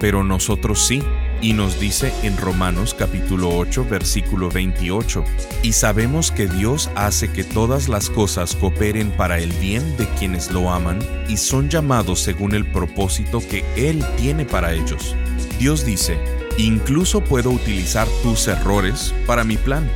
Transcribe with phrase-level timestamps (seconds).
[0.00, 1.02] pero nosotros sí.
[1.40, 5.24] Y nos dice en Romanos capítulo 8 versículo 28,
[5.62, 10.50] y sabemos que Dios hace que todas las cosas cooperen para el bien de quienes
[10.50, 15.14] lo aman y son llamados según el propósito que Él tiene para ellos.
[15.58, 16.18] Dios dice,
[16.56, 19.90] incluso puedo utilizar tus errores para mi plan.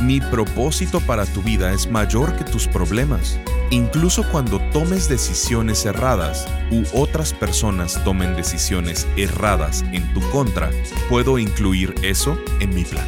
[0.00, 3.38] Mi propósito para tu vida es mayor que tus problemas.
[3.70, 10.70] Incluso cuando tomes decisiones erradas u otras personas tomen decisiones erradas en tu contra,
[11.08, 13.06] puedo incluir eso en mi plan.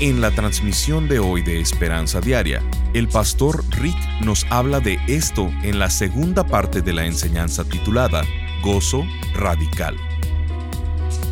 [0.00, 5.50] En la transmisión de hoy de Esperanza Diaria, el pastor Rick nos habla de esto
[5.62, 8.22] en la segunda parte de la enseñanza titulada
[8.62, 9.96] Gozo Radical.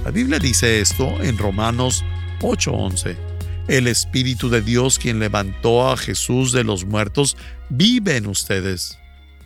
[0.06, 2.02] La Biblia dice esto en Romanos
[2.40, 3.23] 8:11
[3.68, 7.36] el Espíritu de Dios, quien levantó a Jesús de los muertos,
[7.70, 8.98] vive en ustedes.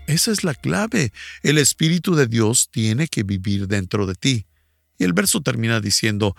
[0.06, 1.12] Esa es la clave.
[1.42, 4.46] El Espíritu de Dios tiene que vivir dentro de ti.
[4.98, 6.34] Y el verso termina diciendo,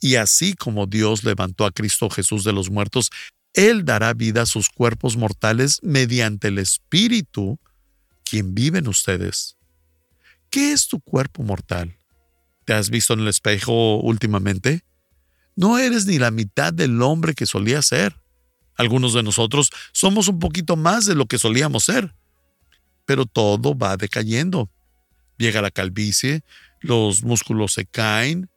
[0.00, 3.10] y así como Dios levantó a Cristo Jesús de los muertos,
[3.52, 7.58] Él dará vida a sus cuerpos mortales mediante el Espíritu,
[8.24, 9.56] quien vive en ustedes.
[10.50, 11.96] ¿Qué es tu cuerpo mortal?
[12.64, 14.84] ¿Te has visto en el espejo últimamente?
[15.56, 18.16] No eres ni la mitad del hombre que solía ser.
[18.76, 22.14] Algunos de nosotros somos un poquito más de lo que solíamos ser.
[23.06, 24.70] Pero todo va decayendo.
[25.38, 26.42] Llega la calvicie,
[26.80, 28.48] los músculos se caen.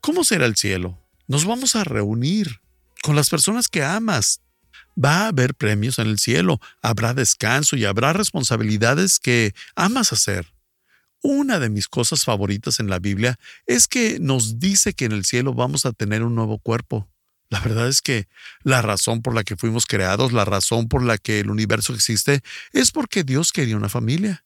[0.00, 0.98] ¿Cómo será el cielo?
[1.26, 2.60] Nos vamos a reunir
[3.02, 4.40] con las personas que amas.
[5.02, 10.55] Va a haber premios en el cielo, habrá descanso y habrá responsabilidades que amas hacer.
[11.28, 15.24] Una de mis cosas favoritas en la Biblia es que nos dice que en el
[15.24, 17.10] cielo vamos a tener un nuevo cuerpo.
[17.50, 18.28] La verdad es que
[18.62, 22.42] la razón por la que fuimos creados, la razón por la que el universo existe,
[22.72, 24.44] es porque Dios quería una familia.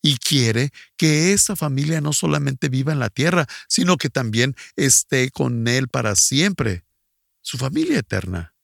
[0.00, 5.32] Y quiere que esa familia no solamente viva en la tierra, sino que también esté
[5.32, 6.84] con Él para siempre,
[7.42, 8.54] su familia eterna.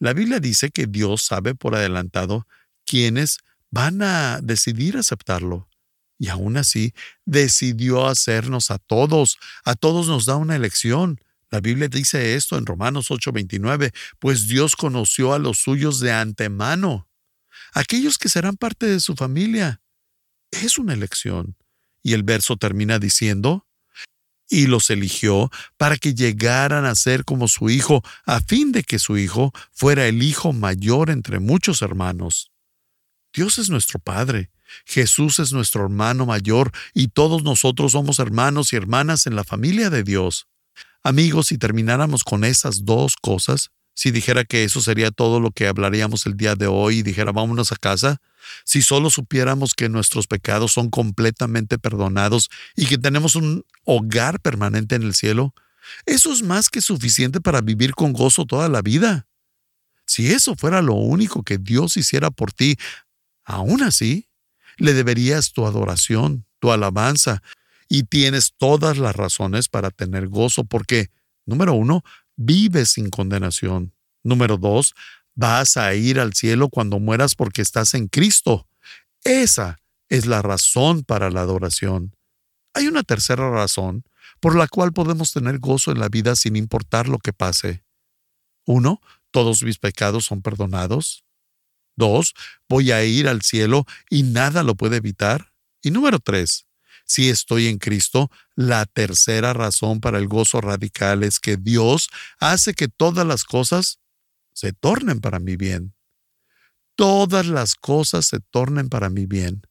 [0.00, 2.48] La Biblia dice que Dios sabe por adelantado
[2.84, 3.38] quiénes
[3.70, 5.69] van a decidir aceptarlo.
[6.20, 6.92] Y aún así,
[7.24, 9.38] decidió hacernos a todos.
[9.64, 11.18] A todos nos da una elección.
[11.50, 17.08] La Biblia dice esto en Romanos 8:29, pues Dios conoció a los suyos de antemano,
[17.72, 19.80] aquellos que serán parte de su familia.
[20.50, 21.56] Es una elección.
[22.02, 23.66] Y el verso termina diciendo,
[24.46, 28.98] y los eligió para que llegaran a ser como su hijo, a fin de que
[28.98, 32.52] su hijo fuera el hijo mayor entre muchos hermanos.
[33.32, 34.50] Dios es nuestro Padre
[34.86, 39.90] Jesús es nuestro hermano mayor y todos nosotros somos hermanos y hermanas en la familia
[39.90, 40.46] de Dios.
[41.02, 45.66] Amigos, si termináramos con esas dos cosas, si dijera que eso sería todo lo que
[45.66, 48.20] hablaríamos el día de hoy y dijera vámonos a casa,
[48.64, 54.94] si solo supiéramos que nuestros pecados son completamente perdonados y que tenemos un hogar permanente
[54.94, 55.54] en el cielo,
[56.06, 59.26] eso es más que suficiente para vivir con gozo toda la vida.
[60.06, 62.76] Si eso fuera lo único que Dios hiciera por ti,
[63.44, 64.29] aún así,
[64.80, 67.42] le deberías tu adoración, tu alabanza,
[67.88, 71.10] y tienes todas las razones para tener gozo porque,
[71.44, 72.02] número uno,
[72.36, 73.92] vives sin condenación.
[74.22, 74.94] Número dos,
[75.34, 78.68] vas a ir al cielo cuando mueras porque estás en Cristo.
[79.24, 82.14] Esa es la razón para la adoración.
[82.74, 84.04] Hay una tercera razón
[84.40, 87.84] por la cual podemos tener gozo en la vida sin importar lo que pase.
[88.66, 91.24] Uno, todos mis pecados son perdonados.
[92.00, 92.34] Dos,
[92.66, 95.52] voy a ir al cielo y nada lo puede evitar.
[95.82, 96.66] Y número tres,
[97.04, 102.08] si estoy en Cristo, la tercera razón para el gozo radical es que Dios
[102.38, 103.98] hace que todas las cosas
[104.54, 105.94] se tornen para mi bien.
[106.94, 109.62] Todas las cosas se tornen para mi bien.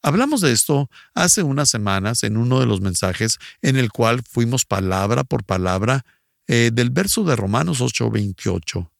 [0.00, 4.64] Hablamos de esto hace unas semanas en uno de los mensajes en el cual fuimos
[4.64, 6.06] palabra por palabra
[6.46, 8.90] eh, del verso de Romanos 8:28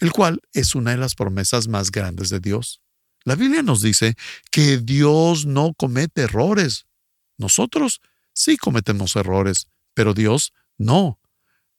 [0.00, 2.80] el cual es una de las promesas más grandes de Dios.
[3.24, 4.14] La Biblia nos dice
[4.50, 6.86] que Dios no comete errores.
[7.36, 8.00] Nosotros
[8.32, 11.18] sí cometemos errores, pero Dios no.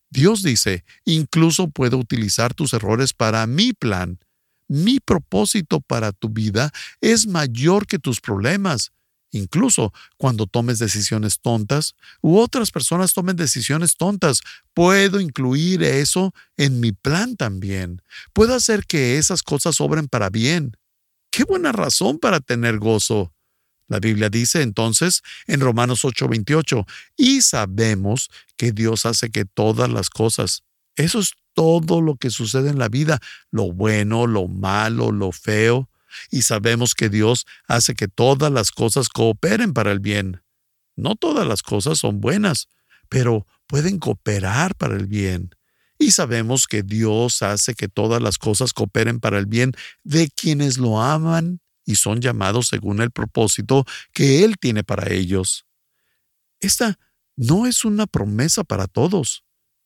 [0.09, 4.19] Dios dice, incluso puedo utilizar tus errores para mi plan.
[4.67, 8.91] Mi propósito para tu vida es mayor que tus problemas.
[9.31, 14.41] Incluso cuando tomes decisiones tontas u otras personas tomen decisiones tontas,
[14.73, 18.01] puedo incluir eso en mi plan también.
[18.33, 20.75] Puedo hacer que esas cosas obren para bien.
[21.31, 23.33] Qué buena razón para tener gozo.
[23.87, 26.85] La Biblia dice entonces en Romanos 8:28,
[27.17, 30.63] y sabemos que Dios hace que todas las cosas,
[30.95, 33.19] eso es todo lo que sucede en la vida,
[33.49, 35.89] lo bueno, lo malo, lo feo,
[36.29, 40.41] y sabemos que Dios hace que todas las cosas cooperen para el bien.
[40.95, 42.67] No todas las cosas son buenas,
[43.09, 45.51] pero pueden cooperar para el bien.
[45.97, 49.73] Y sabemos que Dios hace que todas las cosas cooperen para el bien
[50.03, 55.65] de quienes lo aman y son llamados según el propósito que Él tiene para ellos.
[56.59, 56.97] Esta
[57.35, 59.43] no es una promesa para todos.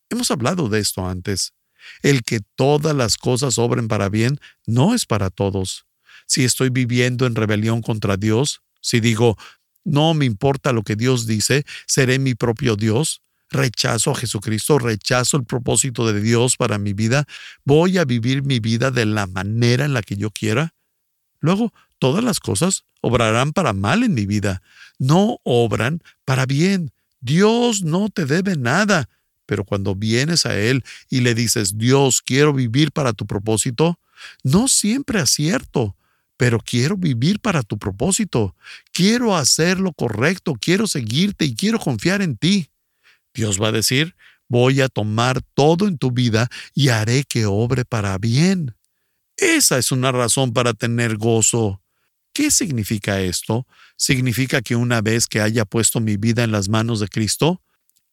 [0.10, 1.54] Hemos hablado de esto antes.
[2.02, 5.86] El que todas las cosas obren para bien no es para todos.
[6.26, 9.38] Si estoy viviendo en rebelión contra Dios, si digo,
[9.84, 15.38] no me importa lo que Dios dice, seré mi propio Dios, rechazo a Jesucristo, rechazo
[15.38, 17.26] el propósito de Dios para mi vida,
[17.64, 20.74] voy a vivir mi vida de la manera en la que yo quiera,
[21.40, 24.62] luego todas las cosas obrarán para mal en mi vida,
[24.98, 26.92] no obran para bien.
[27.22, 29.10] Dios no te debe nada,
[29.46, 34.00] pero cuando vienes a Él y le dices, Dios, quiero vivir para tu propósito,
[34.44, 35.96] no siempre acierto,
[36.38, 38.56] pero quiero vivir para tu propósito,
[38.92, 42.70] quiero hacer lo correcto, quiero seguirte y quiero confiar en ti.
[43.34, 44.16] Dios va a decir,
[44.48, 48.76] voy a tomar todo en tu vida y haré que obre para bien.
[49.38, 51.82] Esa es una razón para tener gozo.
[52.34, 53.66] ¿Qué significa esto?
[53.98, 57.62] Significa que una vez que haya puesto mi vida en las manos de Cristo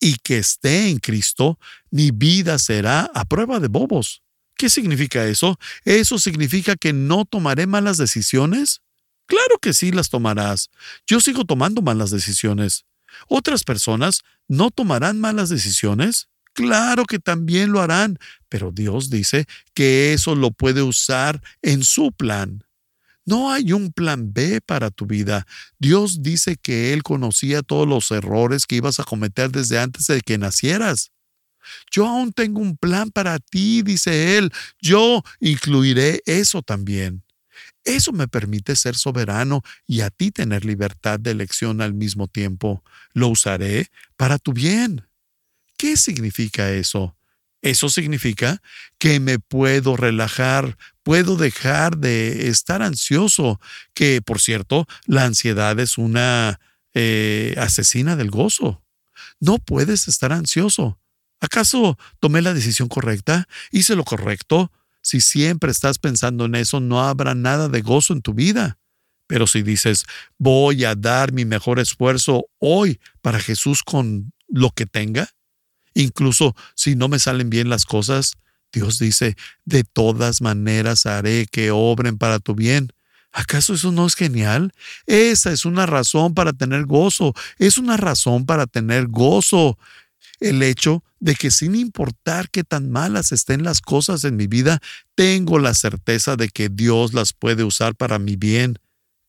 [0.01, 1.59] y que esté en Cristo,
[1.91, 4.22] mi vida será a prueba de bobos.
[4.63, 5.59] ¿Qué significa eso?
[5.85, 8.81] ¿Eso significa que no tomaré malas decisiones?
[9.27, 10.71] Claro que sí las tomarás.
[11.05, 12.85] Yo sigo tomando malas decisiones.
[13.27, 16.29] ¿Otras personas no tomarán malas decisiones?
[16.53, 18.19] Claro que también lo harán,
[18.49, 22.63] pero Dios dice que eso lo puede usar en su plan.
[23.27, 25.45] No hay un plan B para tu vida.
[25.81, 30.21] Dios dice que Él conocía todos los errores que ibas a cometer desde antes de
[30.21, 31.12] que nacieras.
[31.91, 34.53] Yo aún tengo un plan para ti, dice Él.
[34.81, 37.23] Yo incluiré eso también.
[37.85, 42.85] Eso me permite ser soberano y a ti tener libertad de elección al mismo tiempo.
[43.13, 45.07] Lo usaré para tu bien.
[45.77, 47.17] ¿Qué significa eso?
[47.61, 48.61] Eso significa
[48.99, 53.61] que me puedo relajar, puedo dejar de estar ansioso,
[53.95, 56.61] que por cierto, la ansiedad es una
[56.95, 58.83] eh, asesina del gozo.
[59.41, 60.99] No puedes estar ansioso.
[61.43, 63.47] ¿Acaso tomé la decisión correcta?
[63.71, 64.73] ¿Hice lo correcto?
[65.03, 68.79] Si siempre estás pensando en eso, no habrá nada de gozo en tu vida.
[69.27, 70.07] Pero si dices,
[70.39, 75.29] voy a dar mi mejor esfuerzo hoy para Jesús con lo que tenga,
[75.95, 78.33] Incluso si no me salen bien las cosas,
[78.73, 82.93] Dios dice, de todas maneras haré que obren para tu bien.
[83.33, 84.73] ¿Acaso eso no es genial?
[85.07, 89.79] Esa es una razón para tener gozo, es una razón para tener gozo.
[90.43, 94.81] El hecho de que sin importar qué tan malas estén las cosas en mi vida,
[95.15, 98.81] tengo la certeza de que Dios las puede usar para mi bien.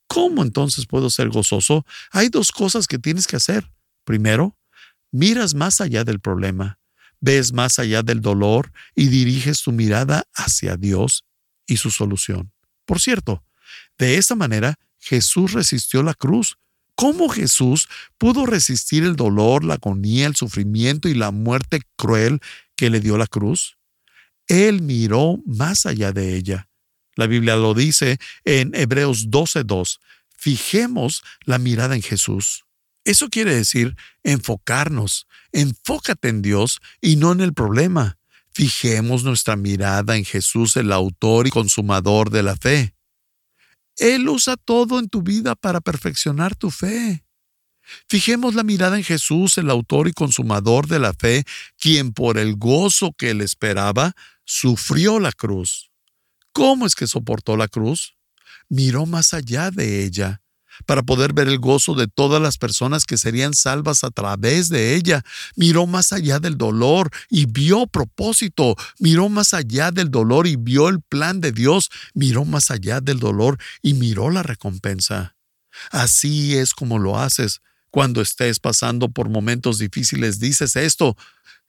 [0.08, 1.86] ¿Cómo entonces puedo ser gozoso?
[2.12, 3.72] Hay dos cosas que tienes que hacer.
[4.06, 4.58] Primero,
[5.12, 6.80] miras más allá del problema,
[7.20, 11.26] ves más allá del dolor y diriges tu mirada hacia Dios
[11.68, 12.52] y su solución.
[12.86, 13.44] Por cierto,
[14.00, 16.58] de esta manera Jesús resistió la cruz.
[16.96, 22.40] ¿Cómo Jesús pudo resistir el dolor, la agonía, el sufrimiento y la muerte cruel
[22.76, 23.78] que le dio la cruz?
[24.48, 26.68] Él miró más allá de ella.
[27.16, 30.00] La Biblia lo dice en Hebreos 12:2.
[30.36, 32.66] Fijemos la mirada en Jesús.
[33.06, 35.28] Eso quiere decir enfocarnos.
[35.52, 38.18] Enfócate en Dios y no en el problema.
[38.54, 42.94] Fijemos nuestra mirada en Jesús, el autor y consumador de la fe.
[43.98, 47.24] Él usa todo en tu vida para perfeccionar tu fe.
[48.08, 51.44] Fijemos la mirada en Jesús, el autor y consumador de la fe,
[51.78, 54.14] quien por el gozo que él esperaba,
[54.46, 55.92] sufrió la cruz.
[56.54, 58.16] ¿Cómo es que soportó la cruz?
[58.70, 60.43] Miró más allá de ella
[60.86, 64.96] para poder ver el gozo de todas las personas que serían salvas a través de
[64.96, 65.24] ella.
[65.56, 68.76] Miró más allá del dolor y vio propósito.
[69.00, 71.90] Miró más allá del dolor y vio el plan de Dios.
[72.14, 75.36] Miró más allá del dolor y miró la recompensa.
[75.92, 77.62] Así es como lo haces.
[77.90, 81.16] Cuando estés pasando por momentos difíciles, dices esto.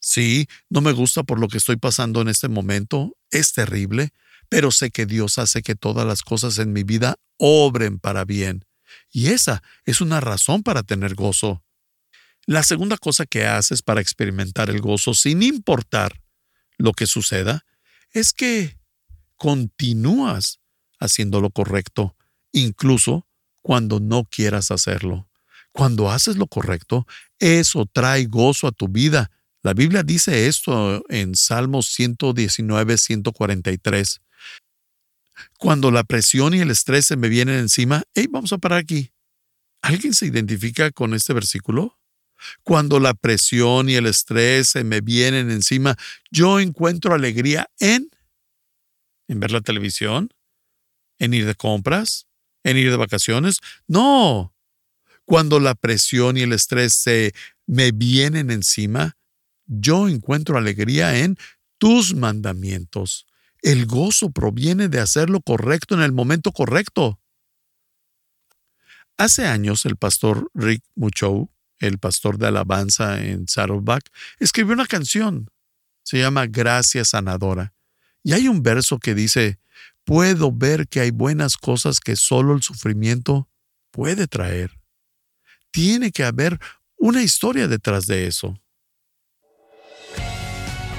[0.00, 3.16] Sí, no me gusta por lo que estoy pasando en este momento.
[3.30, 4.12] Es terrible,
[4.48, 8.64] pero sé que Dios hace que todas las cosas en mi vida obren para bien
[9.14, 11.62] Y esa es una razón para tener gozo.
[12.46, 16.20] La segunda cosa que haces para experimentar el gozo sin importar
[16.78, 17.64] lo que suceda
[18.12, 18.76] es que
[19.36, 20.58] continúas
[20.98, 22.16] haciendo lo correcto,
[22.50, 23.28] incluso
[23.62, 25.28] cuando no quieras hacerlo.
[25.70, 27.06] Cuando haces lo correcto,
[27.38, 29.30] eso trae gozo a tu vida.
[29.62, 34.20] La Biblia dice esto en Salmos 119, 143.
[35.58, 39.12] Cuando la presión y el estrés se me vienen encima, hey, vamos a parar aquí.
[39.82, 41.98] ¿Alguien se identifica con este versículo?
[42.62, 45.96] Cuando la presión y el estrés se me vienen encima,
[46.30, 48.08] yo encuentro alegría en
[49.28, 50.32] en ver la televisión,
[51.18, 52.26] en ir de compras,
[52.62, 53.60] en ir de vacaciones.
[53.86, 54.54] No.
[55.24, 57.34] Cuando la presión y el estrés se
[57.66, 59.16] me vienen encima,
[59.66, 61.38] yo encuentro alegría en
[61.78, 63.26] tus mandamientos.
[63.64, 67.18] El gozo proviene de hacer lo correcto en el momento correcto.
[69.16, 75.50] Hace años el pastor Rick Muchow el pastor de alabanza en Saddleback, escribió una canción.
[76.02, 77.74] Se llama Gracia Sanadora.
[78.22, 79.58] Y hay un verso que dice,
[80.04, 83.48] puedo ver que hay buenas cosas que solo el sufrimiento
[83.90, 84.78] puede traer.
[85.70, 86.58] Tiene que haber
[86.96, 88.58] una historia detrás de eso.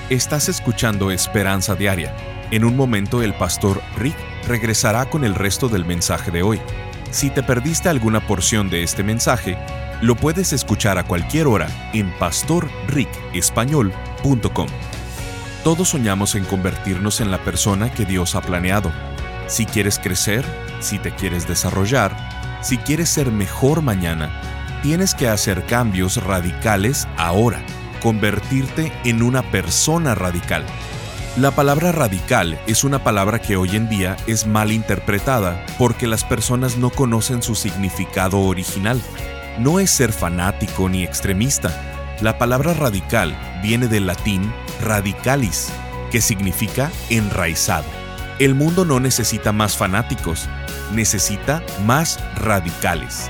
[0.10, 2.35] Estás escuchando Esperanza Diaria.
[2.52, 4.16] En un momento el pastor Rick
[4.48, 6.62] regresará con el resto del mensaje de hoy.
[7.12, 9.58] Si te perdiste alguna porción de este mensaje,
[10.02, 14.68] lo puedes escuchar a cualquier hora en pastorricespañol.com.
[15.64, 18.92] Todos soñamos en convertirnos en la persona que Dios ha planeado.
[19.48, 20.46] Si quieres crecer,
[20.80, 22.16] si te quieres desarrollar,
[22.62, 24.30] si quieres ser mejor mañana,
[24.84, 27.64] tienes que hacer cambios radicales ahora,
[28.02, 30.64] convertirte en una persona radical.
[31.38, 36.24] La palabra radical es una palabra que hoy en día es mal interpretada porque las
[36.24, 39.02] personas no conocen su significado original
[39.60, 42.18] no es ser fanático ni extremista.
[42.22, 44.52] La palabra radical viene del latín
[44.82, 45.70] radicalis,
[46.12, 47.86] que significa enraizado.
[48.40, 50.48] El mundo no necesita más fanáticos,
[50.94, 53.30] necesita más radicales.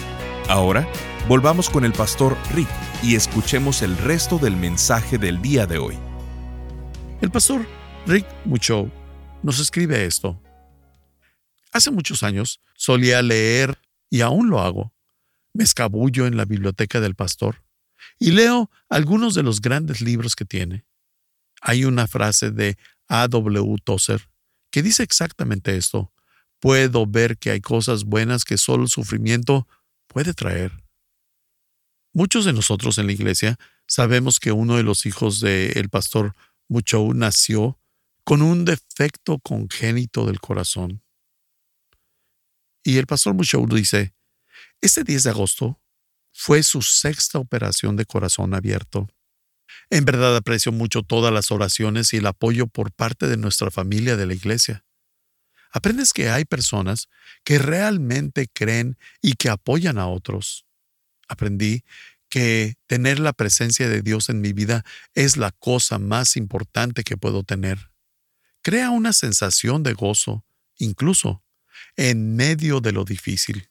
[0.47, 0.87] Ahora,
[1.27, 2.67] volvamos con el pastor Rick
[3.03, 5.97] y escuchemos el resto del mensaje del día de hoy.
[7.21, 7.65] El pastor
[8.05, 8.91] Rick Mucho
[9.43, 10.41] nos escribe esto.
[11.71, 13.77] Hace muchos años solía leer,
[14.09, 14.93] y aún lo hago,
[15.53, 17.63] me escabullo en la biblioteca del pastor
[18.19, 20.85] y leo algunos de los grandes libros que tiene.
[21.61, 23.27] Hay una frase de A.
[23.27, 23.75] W.
[23.83, 24.27] Tozer
[24.69, 26.11] que dice exactamente esto.
[26.59, 29.67] Puedo ver que hay cosas buenas que solo el sufrimiento
[30.11, 30.71] puede traer.
[32.13, 36.35] Muchos de nosotros en la iglesia sabemos que uno de los hijos del pastor
[36.67, 37.79] Muchou nació
[38.25, 41.01] con un defecto congénito del corazón.
[42.83, 44.13] Y el pastor Muchou dice,
[44.81, 45.81] este 10 de agosto
[46.33, 49.07] fue su sexta operación de corazón abierto.
[49.89, 54.17] En verdad aprecio mucho todas las oraciones y el apoyo por parte de nuestra familia
[54.17, 54.83] de la iglesia
[55.71, 57.09] aprendes que hay personas
[57.43, 60.65] que realmente creen y que apoyan a otros.
[61.27, 61.83] Aprendí
[62.29, 67.17] que tener la presencia de Dios en mi vida es la cosa más importante que
[67.17, 67.91] puedo tener.
[68.61, 70.45] Crea una sensación de gozo,
[70.77, 71.43] incluso
[71.95, 73.69] en medio de lo difícil.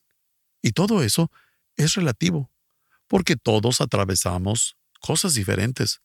[0.62, 1.30] Y todo eso
[1.76, 2.50] es relativo,
[3.08, 6.00] porque todos atravesamos cosas diferentes.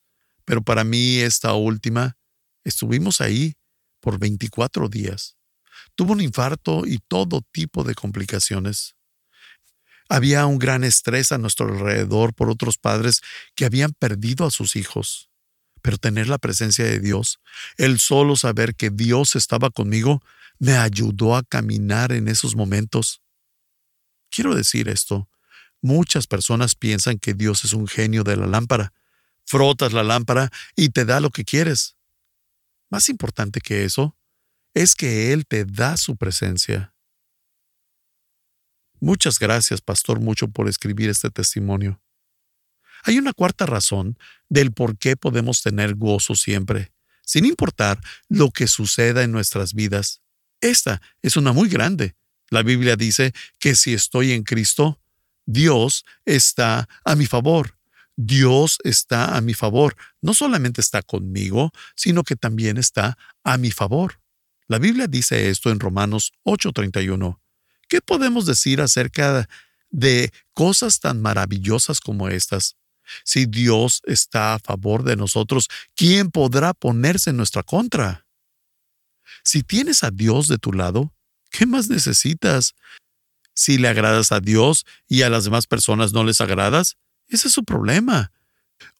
[0.45, 2.17] Pero para mí esta última,
[2.63, 3.55] estuvimos ahí
[3.99, 5.34] por 24 días.
[5.95, 8.95] Tuvo un infarto y todo tipo de complicaciones.
[10.09, 13.21] Había un gran estrés a nuestro alrededor por otros padres
[13.55, 15.29] que habían perdido a sus hijos.
[15.81, 17.39] Pero tener la presencia de Dios,
[17.77, 20.21] el solo saber que Dios estaba conmigo,
[20.59, 23.21] me ayudó a caminar en esos momentos.
[24.29, 25.29] Quiero decir esto.
[25.81, 28.93] Muchas personas piensan que Dios es un genio de la lámpara.
[29.45, 31.95] Frotas la lámpara y te da lo que quieres.
[32.89, 34.15] Más importante que eso
[34.75, 36.93] es que Él te da su presencia.
[38.99, 42.01] Muchas gracias, Pastor Mucho, por escribir este testimonio.
[43.03, 44.17] Hay una cuarta razón
[44.49, 46.91] del por qué podemos tener gozo siempre,
[47.23, 50.21] sin importar lo que suceda en nuestras vidas.
[50.59, 52.15] Esta es una muy grande.
[52.49, 54.99] La Biblia dice que si estoy en Cristo,
[55.45, 57.77] Dios está a mi favor.
[58.17, 59.95] Dios está a mi favor.
[60.21, 64.19] No solamente está conmigo, sino que también está a mi favor.
[64.67, 67.39] La Biblia dice esto en Romanos 8:31.
[67.87, 69.47] ¿Qué podemos decir acerca
[69.91, 72.75] de cosas tan maravillosas como estas?
[73.23, 78.25] Si Dios está a favor de nosotros, ¿quién podrá ponerse en nuestra contra?
[79.43, 81.13] Si tienes a Dios de tu lado,
[81.51, 82.73] ¿qué más necesitas?
[83.53, 87.53] Si le agradas a Dios y a las demás personas no les agradas, ese es
[87.53, 88.31] su problema.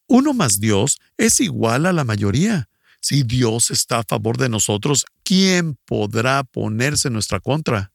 [0.07, 2.69] Uno más Dios es igual a la mayoría.
[3.07, 7.93] Si Dios está a favor de nosotros, ¿quién podrá ponerse en nuestra contra?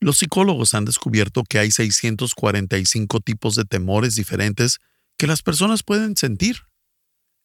[0.00, 4.78] Los psicólogos han descubierto que hay 645 tipos de temores diferentes
[5.18, 6.60] que las personas pueden sentir.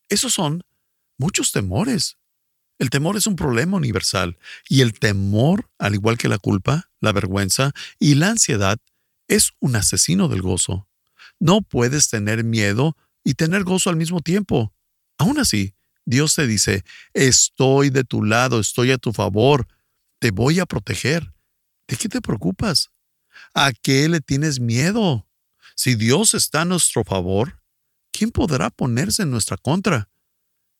[0.07, 0.63] Esos son
[1.17, 2.15] muchos temores.
[2.79, 4.37] El temor es un problema universal
[4.69, 8.79] y el temor, al igual que la culpa, la vergüenza y la ansiedad,
[9.27, 10.87] es un asesino del gozo.
[11.37, 12.95] No puedes tener miedo
[13.25, 14.73] y tener gozo al mismo tiempo.
[15.17, 15.73] Aún así,
[16.07, 19.67] Dios te dice, estoy de tu lado, estoy a tu favor,
[20.19, 21.33] te voy a proteger.
[21.85, 22.91] ¿De qué te preocupas?
[23.53, 25.27] ¿A qué le tienes miedo?
[25.75, 27.61] Si Dios está a nuestro favor,
[28.13, 30.09] ¿quién podrá ponerse en nuestra contra?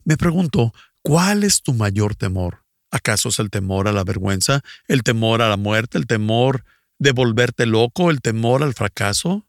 [0.05, 2.63] Me pregunto, ¿cuál es tu mayor temor?
[2.89, 6.63] ¿Acaso es el temor a la vergüenza, el temor a la muerte, el temor
[6.99, 9.45] de volverte loco, el temor al fracaso?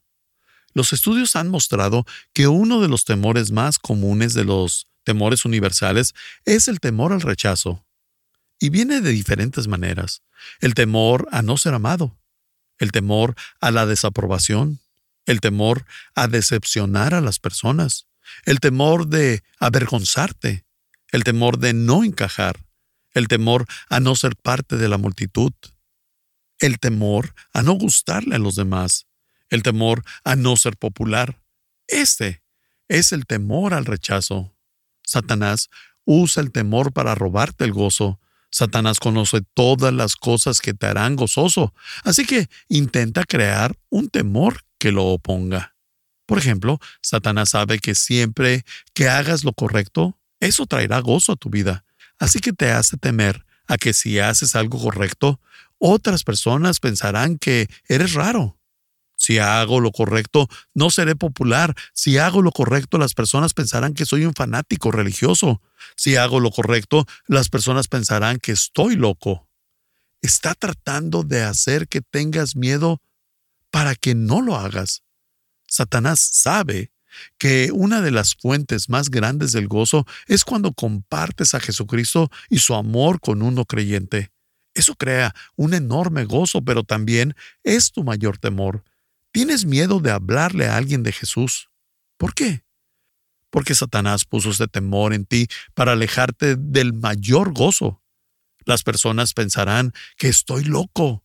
[0.74, 6.14] Los estudios han mostrado que uno de los temores más comunes de los temores universales
[6.44, 7.82] es el temor al rechazo.
[8.60, 10.20] Y viene de diferentes maneras.
[10.60, 12.18] El temor a no ser amado,
[12.78, 14.80] el temor a la desaprobación,
[15.24, 18.06] el temor a decepcionar a las personas,
[18.44, 20.66] el temor de avergonzarte,
[21.10, 22.66] el temor de no encajar,
[23.14, 25.54] el temor a no ser parte de la multitud,
[26.58, 29.06] el temor a no gustarle a los demás,
[29.48, 31.40] el temor a no ser popular.
[31.86, 32.42] Este
[32.88, 34.54] es el temor al rechazo.
[35.08, 35.70] Satanás
[36.04, 41.16] usa el temor para robarte el gozo, Satanás conoce todas las cosas que te harán
[41.16, 45.74] gozoso, así que intenta crear un temor que lo oponga.
[46.26, 51.48] Por ejemplo, Satanás sabe que siempre que hagas lo correcto, eso traerá gozo a tu
[51.48, 51.86] vida,
[52.18, 55.40] así que te hace temer a que si haces algo correcto,
[55.78, 58.57] otras personas pensarán que eres raro.
[59.18, 61.74] Si hago lo correcto, no seré popular.
[61.92, 65.60] Si hago lo correcto, las personas pensarán que soy un fanático religioso.
[65.96, 69.48] Si hago lo correcto, las personas pensarán que estoy loco.
[70.22, 73.02] Está tratando de hacer que tengas miedo
[73.70, 75.02] para que no lo hagas.
[75.66, 76.92] Satanás sabe
[77.38, 82.60] que una de las fuentes más grandes del gozo es cuando compartes a Jesucristo y
[82.60, 84.30] su amor con uno creyente.
[84.74, 88.84] Eso crea un enorme gozo, pero también es tu mayor temor.
[89.38, 91.70] Tienes miedo de hablarle a alguien de Jesús.
[92.16, 92.64] ¿Por qué?
[93.50, 98.02] Porque Satanás puso ese temor en ti para alejarte del mayor gozo.
[98.64, 101.24] Las personas pensarán que estoy loco.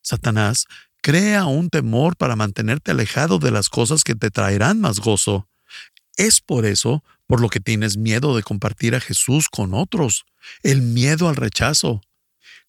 [0.00, 0.64] Satanás
[1.02, 5.46] crea un temor para mantenerte alejado de las cosas que te traerán más gozo.
[6.16, 10.24] Es por eso por lo que tienes miedo de compartir a Jesús con otros,
[10.62, 12.00] el miedo al rechazo,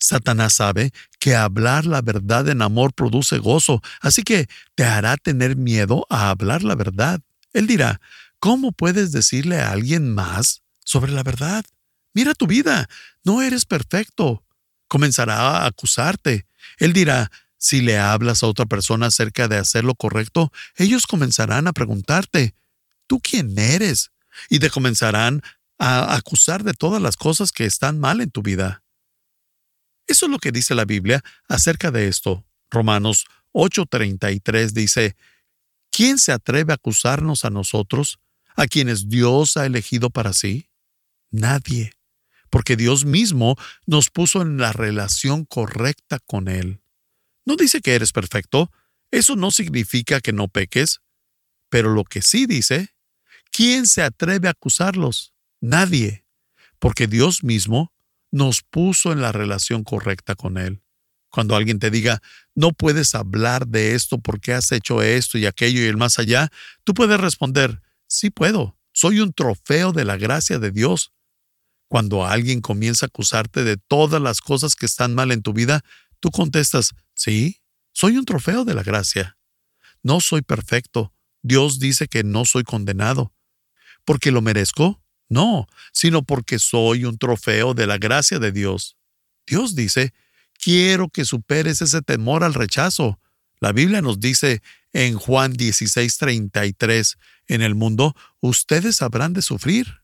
[0.03, 0.91] Satanás sabe
[1.23, 6.29] que hablar la verdad en amor produce gozo, así que te hará tener miedo a
[6.29, 7.21] hablar la verdad.
[7.53, 8.01] Él dirá,
[8.41, 11.63] ¿cómo puedes decirle a alguien más sobre la verdad?
[12.13, 12.89] Mira tu vida,
[13.23, 14.43] no eres perfecto.
[14.89, 16.45] Comenzará a acusarte.
[16.77, 21.67] Él dirá, Si le hablas a otra persona acerca de hacer lo correcto, ellos comenzarán
[21.67, 22.53] a preguntarte,
[23.07, 24.11] ¿tú quién eres?
[24.49, 25.41] Y te comenzarán
[25.79, 28.82] a acusar de todas las cosas que están mal en tu vida.
[30.07, 32.45] Eso es lo que dice la Biblia acerca de esto.
[32.69, 35.15] Romanos 8:33 dice,
[35.91, 38.19] ¿quién se atreve a acusarnos a nosotros,
[38.55, 40.69] a quienes Dios ha elegido para sí?
[41.31, 41.93] Nadie,
[42.49, 46.81] porque Dios mismo nos puso en la relación correcta con Él.
[47.45, 48.71] No dice que eres perfecto,
[49.11, 51.01] eso no significa que no peques,
[51.69, 52.95] pero lo que sí dice,
[53.51, 55.33] ¿quién se atreve a acusarlos?
[55.59, 56.25] Nadie,
[56.79, 57.93] porque Dios mismo
[58.33, 60.81] nos puso en la relación correcta con Él.
[61.29, 62.19] Cuando alguien te diga,
[62.55, 66.49] no puedes hablar de esto porque has hecho esto y aquello y el más allá,
[66.83, 71.13] tú puedes responder, sí puedo, soy un trofeo de la gracia de Dios.
[71.87, 75.81] Cuando alguien comienza a acusarte de todas las cosas que están mal en tu vida,
[76.19, 79.37] tú contestas, sí, soy un trofeo de la gracia.
[80.01, 81.13] No soy perfecto.
[81.43, 83.31] Dios dice que no soy condenado.
[84.05, 85.02] ¿Porque lo merezco?
[85.33, 88.97] No, sino porque soy un trofeo de la gracia de Dios.
[89.47, 90.13] Dios dice
[90.63, 93.19] Quiero que superes ese temor al rechazo.
[93.59, 94.61] La Biblia nos dice
[94.93, 97.17] en Juan 16:33,
[97.47, 100.01] en el mundo ustedes habrán de sufrir.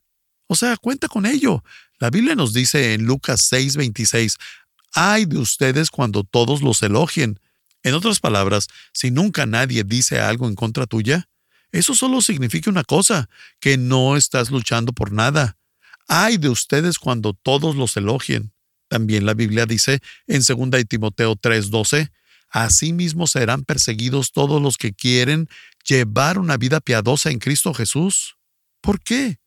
[0.48, 1.64] O sea, cuenta con ello.
[2.00, 4.38] La Biblia nos dice en Lucas 6:26,
[4.94, 7.40] ay de ustedes cuando todos los elogien.
[7.84, 11.30] En otras palabras, si nunca nadie dice algo en contra tuya,
[11.72, 13.30] eso solo significa una cosa,
[13.60, 15.58] que no estás luchando por nada.
[16.08, 18.52] Ay de ustedes cuando todos los elogien.
[18.88, 22.12] También la Biblia dice en 2 Timoteo 3:12,
[22.50, 25.48] Asimismo serán perseguidos todos los que quieren
[25.88, 28.38] llevar una vida piadosa en Cristo Jesús.
[28.82, 29.40] ¿Por qué?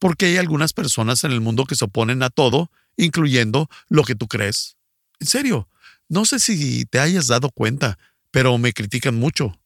[0.00, 4.16] Porque hay algunas personas en el mundo que se oponen a todo, incluyendo lo que
[4.16, 4.76] tú crees.
[5.20, 5.68] En serio,
[6.08, 7.98] no sé si te hayas dado cuenta,
[8.32, 9.56] pero me critican mucho.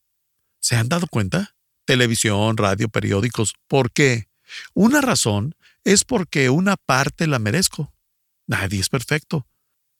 [0.66, 1.54] ¿Se han dado cuenta?
[1.84, 3.54] Televisión, radio, periódicos.
[3.68, 4.26] ¿Por qué?
[4.74, 7.94] Una razón es porque una parte la merezco.
[8.48, 9.46] Nadie es perfecto.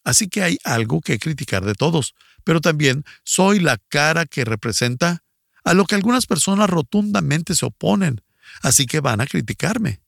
[0.02, 5.22] Así que hay algo que criticar de todos, pero también soy la cara que representa
[5.62, 8.22] a lo que algunas personas rotundamente se oponen,
[8.60, 10.00] así que van a criticarme.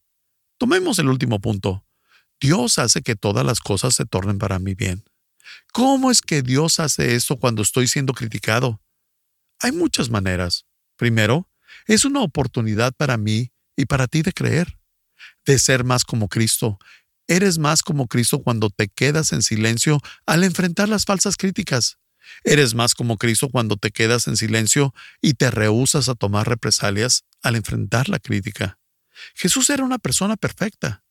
[0.57, 1.85] Tomemos el último punto.
[2.37, 5.05] Dios hace que todas las cosas se tornen para mi bien.
[5.71, 8.81] ¿Cómo es que Dios hace esto cuando estoy siendo criticado?
[9.59, 10.65] Hay muchas maneras.
[10.95, 11.47] Primero,
[11.85, 14.79] es una oportunidad para mí y para ti de creer,
[15.45, 16.79] de ser más como Cristo
[17.29, 21.99] Eres más como Cristo cuando te quedas en silencio al enfrentar las falsas críticas.
[22.43, 27.25] Eres más como Cristo cuando te quedas en silencio y te rehusas a tomar represalias
[27.43, 28.79] al enfrentar la crítica.
[29.35, 31.03] Jesús era una persona perfecta.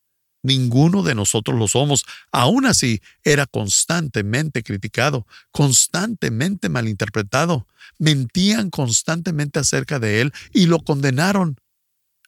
[0.43, 2.05] Ninguno de nosotros lo somos.
[2.31, 7.67] Aún así, era constantemente criticado, constantemente malinterpretado.
[7.99, 11.57] Mentían constantemente acerca de él y lo condenaron.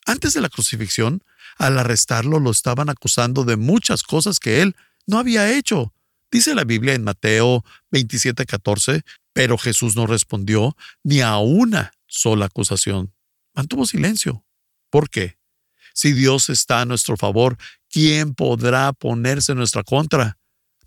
[0.07, 1.23] Antes de la crucifixión,
[1.57, 4.75] al arrestarlo lo estaban acusando de muchas cosas que él
[5.07, 5.93] no había hecho.
[6.31, 13.13] Dice la Biblia en Mateo 27:14, pero Jesús no respondió ni a una sola acusación.
[13.55, 14.45] Mantuvo silencio.
[14.91, 15.39] ¿Por qué?
[15.93, 17.59] Si Dios está a nuestro favor,
[17.91, 20.39] ¿quién podrá ponerse en nuestra contra?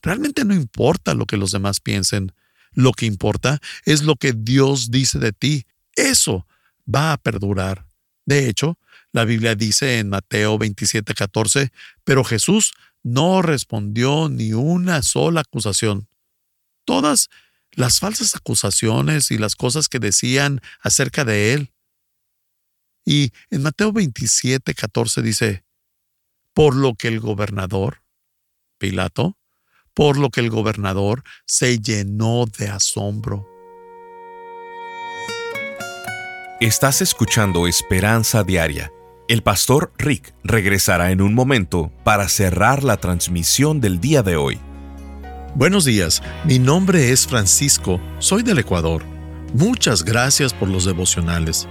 [0.01, 2.33] Realmente no importa lo que los demás piensen.
[2.73, 5.65] Lo que importa es lo que Dios dice de ti.
[5.95, 6.47] Eso
[6.93, 7.87] va a perdurar.
[8.25, 8.79] De hecho,
[9.11, 11.71] la Biblia dice en Mateo 27:14,
[12.03, 16.07] pero Jesús no respondió ni una sola acusación.
[16.85, 17.29] Todas
[17.71, 21.73] las falsas acusaciones y las cosas que decían acerca de él.
[23.05, 25.62] Y en Mateo 27:14 dice,
[26.53, 28.01] por lo que el gobernador,
[28.77, 29.37] Pilato,
[29.93, 33.47] por lo que el gobernador se llenó de asombro.
[36.59, 38.91] Estás escuchando Esperanza Diaria
[39.29, 44.59] el pastor Rick regresará en un momento para cerrar la transmisión del día de hoy.
[45.55, 49.01] Buenos días, mi nombre es Francisco, soy del Ecuador.
[49.53, 51.69] Muchas gracias por los devocionales.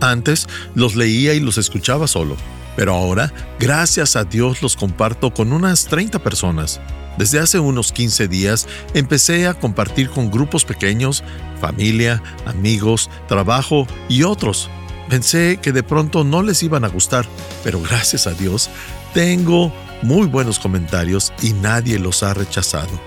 [0.00, 2.36] Antes los leía y los escuchaba solo,
[2.76, 6.80] pero ahora, gracias a Dios, los comparto con unas 30 personas.
[7.16, 11.24] Desde hace unos 15 días empecé a compartir con grupos pequeños,
[11.60, 14.70] familia, amigos, trabajo y otros
[15.08, 17.26] Pensé que de pronto no les iban a gustar,
[17.64, 18.68] pero gracias a Dios
[19.14, 23.00] tengo muy buenos comentarios y nadie los ha rechazado.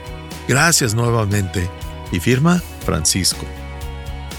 [0.48, 1.70] Gracias nuevamente.
[2.12, 3.46] Y firma Francisco.